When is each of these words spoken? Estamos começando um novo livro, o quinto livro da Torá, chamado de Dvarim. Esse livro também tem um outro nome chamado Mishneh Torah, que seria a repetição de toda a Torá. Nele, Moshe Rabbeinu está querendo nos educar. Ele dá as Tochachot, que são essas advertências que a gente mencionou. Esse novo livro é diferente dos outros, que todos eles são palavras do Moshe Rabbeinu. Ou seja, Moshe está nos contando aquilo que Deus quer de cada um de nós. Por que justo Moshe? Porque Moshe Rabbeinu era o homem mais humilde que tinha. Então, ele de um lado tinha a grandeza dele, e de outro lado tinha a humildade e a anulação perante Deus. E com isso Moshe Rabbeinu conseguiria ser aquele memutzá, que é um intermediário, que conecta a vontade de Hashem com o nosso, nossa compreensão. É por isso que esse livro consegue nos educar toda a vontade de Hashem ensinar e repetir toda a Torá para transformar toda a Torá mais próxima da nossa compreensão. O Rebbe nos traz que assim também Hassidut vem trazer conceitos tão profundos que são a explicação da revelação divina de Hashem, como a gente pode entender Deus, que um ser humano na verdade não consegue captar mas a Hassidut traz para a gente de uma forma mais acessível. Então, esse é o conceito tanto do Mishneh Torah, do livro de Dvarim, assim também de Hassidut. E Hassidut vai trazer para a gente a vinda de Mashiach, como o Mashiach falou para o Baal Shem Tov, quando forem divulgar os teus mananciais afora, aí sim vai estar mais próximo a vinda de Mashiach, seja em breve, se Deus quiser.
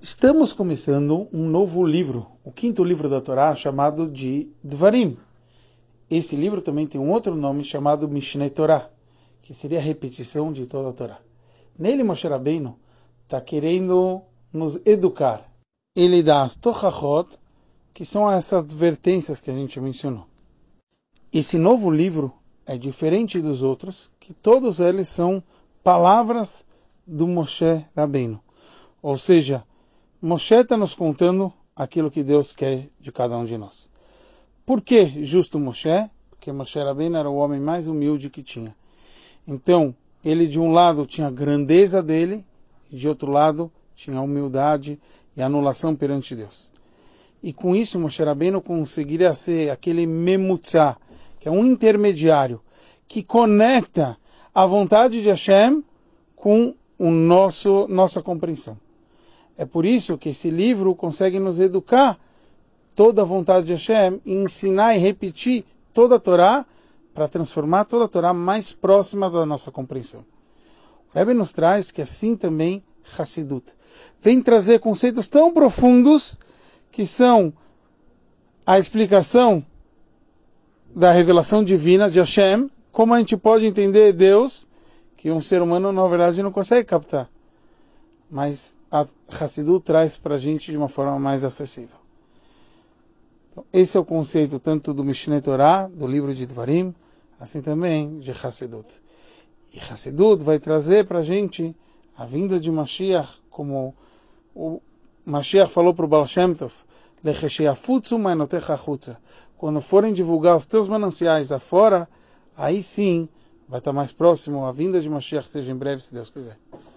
Estamos 0.00 0.52
começando 0.52 1.26
um 1.32 1.48
novo 1.48 1.84
livro, 1.84 2.28
o 2.44 2.52
quinto 2.52 2.84
livro 2.84 3.08
da 3.08 3.20
Torá, 3.20 3.52
chamado 3.56 4.08
de 4.08 4.48
Dvarim. 4.62 5.16
Esse 6.08 6.36
livro 6.36 6.62
também 6.62 6.86
tem 6.86 7.00
um 7.00 7.10
outro 7.10 7.34
nome 7.34 7.64
chamado 7.64 8.08
Mishneh 8.08 8.48
Torah, 8.48 8.88
que 9.42 9.52
seria 9.52 9.78
a 9.80 9.82
repetição 9.82 10.52
de 10.52 10.66
toda 10.66 10.90
a 10.90 10.92
Torá. 10.92 11.18
Nele, 11.76 12.04
Moshe 12.04 12.28
Rabbeinu 12.28 12.78
está 13.24 13.40
querendo 13.40 14.22
nos 14.52 14.80
educar. 14.86 15.44
Ele 15.96 16.22
dá 16.22 16.42
as 16.42 16.54
Tochachot, 16.54 17.36
que 17.92 18.04
são 18.04 18.30
essas 18.30 18.66
advertências 18.66 19.40
que 19.40 19.50
a 19.50 19.54
gente 19.54 19.80
mencionou. 19.80 20.28
Esse 21.32 21.58
novo 21.58 21.90
livro 21.90 22.32
é 22.64 22.78
diferente 22.78 23.40
dos 23.40 23.64
outros, 23.64 24.12
que 24.20 24.32
todos 24.32 24.78
eles 24.78 25.08
são 25.08 25.42
palavras 25.82 26.64
do 27.04 27.26
Moshe 27.26 27.84
Rabbeinu. 27.96 28.40
Ou 29.02 29.16
seja, 29.16 29.64
Moshe 30.20 30.56
está 30.56 30.76
nos 30.76 30.94
contando 30.94 31.52
aquilo 31.76 32.10
que 32.10 32.24
Deus 32.24 32.50
quer 32.50 32.88
de 32.98 33.12
cada 33.12 33.38
um 33.38 33.44
de 33.44 33.56
nós. 33.56 33.88
Por 34.66 34.82
que 34.82 35.24
justo 35.24 35.60
Moshe? 35.60 36.10
Porque 36.28 36.50
Moshe 36.50 36.76
Rabbeinu 36.80 37.16
era 37.16 37.30
o 37.30 37.36
homem 37.36 37.60
mais 37.60 37.86
humilde 37.86 38.28
que 38.28 38.42
tinha. 38.42 38.74
Então, 39.46 39.94
ele 40.24 40.48
de 40.48 40.58
um 40.58 40.72
lado 40.72 41.06
tinha 41.06 41.28
a 41.28 41.30
grandeza 41.30 42.02
dele, 42.02 42.44
e 42.90 42.96
de 42.96 43.08
outro 43.08 43.30
lado 43.30 43.70
tinha 43.94 44.18
a 44.18 44.22
humildade 44.22 44.98
e 45.36 45.40
a 45.40 45.46
anulação 45.46 45.94
perante 45.94 46.34
Deus. 46.34 46.72
E 47.40 47.52
com 47.52 47.76
isso 47.76 47.96
Moshe 48.00 48.20
Rabbeinu 48.24 48.60
conseguiria 48.60 49.32
ser 49.36 49.70
aquele 49.70 50.04
memutzá, 50.04 50.96
que 51.38 51.46
é 51.46 51.50
um 51.52 51.64
intermediário, 51.64 52.60
que 53.06 53.22
conecta 53.22 54.18
a 54.52 54.66
vontade 54.66 55.22
de 55.22 55.28
Hashem 55.28 55.84
com 56.34 56.74
o 56.98 57.08
nosso, 57.08 57.86
nossa 57.88 58.20
compreensão. 58.20 58.76
É 59.58 59.66
por 59.66 59.84
isso 59.84 60.16
que 60.16 60.28
esse 60.28 60.50
livro 60.50 60.94
consegue 60.94 61.40
nos 61.40 61.58
educar 61.58 62.16
toda 62.94 63.22
a 63.22 63.24
vontade 63.24 63.66
de 63.66 63.72
Hashem 63.72 64.22
ensinar 64.24 64.94
e 64.94 64.98
repetir 64.98 65.64
toda 65.92 66.14
a 66.14 66.20
Torá 66.20 66.64
para 67.12 67.28
transformar 67.28 67.84
toda 67.84 68.04
a 68.04 68.08
Torá 68.08 68.32
mais 68.32 68.72
próxima 68.72 69.28
da 69.28 69.44
nossa 69.44 69.72
compreensão. 69.72 70.24
O 71.12 71.18
Rebbe 71.18 71.34
nos 71.34 71.52
traz 71.52 71.90
que 71.90 72.00
assim 72.00 72.36
também 72.36 72.84
Hassidut 73.18 73.74
vem 74.20 74.40
trazer 74.40 74.78
conceitos 74.78 75.28
tão 75.28 75.52
profundos 75.52 76.38
que 76.92 77.04
são 77.04 77.52
a 78.64 78.78
explicação 78.78 79.64
da 80.94 81.10
revelação 81.10 81.64
divina 81.64 82.08
de 82.08 82.20
Hashem, 82.20 82.70
como 82.92 83.12
a 83.12 83.18
gente 83.18 83.36
pode 83.36 83.66
entender 83.66 84.12
Deus, 84.12 84.68
que 85.16 85.32
um 85.32 85.40
ser 85.40 85.60
humano 85.62 85.90
na 85.90 86.06
verdade 86.06 86.44
não 86.44 86.52
consegue 86.52 86.86
captar 86.86 87.28
mas 88.30 88.76
a 88.90 89.06
Hassidut 89.28 89.84
traz 89.84 90.16
para 90.16 90.34
a 90.34 90.38
gente 90.38 90.70
de 90.70 90.76
uma 90.76 90.88
forma 90.88 91.18
mais 91.18 91.44
acessível. 91.44 91.96
Então, 93.50 93.64
esse 93.72 93.96
é 93.96 94.00
o 94.00 94.04
conceito 94.04 94.58
tanto 94.58 94.92
do 94.92 95.02
Mishneh 95.02 95.40
Torah, 95.40 95.88
do 95.88 96.06
livro 96.06 96.34
de 96.34 96.46
Dvarim, 96.46 96.94
assim 97.40 97.60
também 97.60 98.18
de 98.18 98.30
Hassidut. 98.30 99.02
E 99.72 99.78
Hassidut 99.78 100.44
vai 100.44 100.58
trazer 100.58 101.06
para 101.06 101.20
a 101.20 101.22
gente 101.22 101.74
a 102.16 102.26
vinda 102.26 102.58
de 102.58 102.70
Mashiach, 102.70 103.40
como 103.48 103.94
o 104.54 104.80
Mashiach 105.24 105.72
falou 105.72 105.94
para 105.94 106.04
o 106.04 106.08
Baal 106.08 106.26
Shem 106.26 106.54
Tov, 106.54 106.72
quando 109.56 109.80
forem 109.80 110.12
divulgar 110.12 110.56
os 110.56 110.66
teus 110.66 110.88
mananciais 110.88 111.50
afora, 111.50 112.08
aí 112.56 112.82
sim 112.82 113.28
vai 113.68 113.80
estar 113.80 113.92
mais 113.92 114.12
próximo 114.12 114.64
a 114.64 114.72
vinda 114.72 115.00
de 115.00 115.10
Mashiach, 115.10 115.48
seja 115.48 115.72
em 115.72 115.76
breve, 115.76 116.00
se 116.00 116.14
Deus 116.14 116.30
quiser. 116.30 116.56